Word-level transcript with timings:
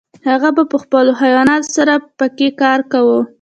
هغه 0.29 0.49
به 0.55 0.63
په 0.71 0.77
خپلو 0.83 1.11
حیواناتو 1.21 1.69
سره 1.77 1.93
پکې 2.17 2.49
کار 2.61 2.79
کاوه. 2.91 3.19